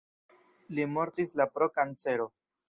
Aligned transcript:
Li 0.79 0.85
mortis 0.93 1.35
la 1.43 1.47
pro 1.59 1.69
kancero. 1.77 2.29